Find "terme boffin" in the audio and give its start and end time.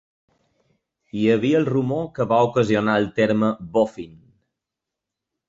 3.21-4.19